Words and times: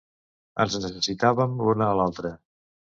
Ens 0.65 0.77
necessitàvem 0.85 1.57
l’una 1.63 1.87
a 1.91 1.95
l’altra 2.03 2.37